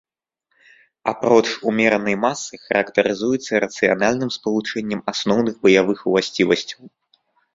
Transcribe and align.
Апроч 1.11 1.47
умеранай 1.71 2.15
масы, 2.23 2.53
характарызуецца 2.63 3.53
рацыянальным 3.65 4.29
спалучэннем 4.39 5.01
асноўных 5.13 5.55
баявых 5.67 5.99
уласцівасцяў. 6.13 6.81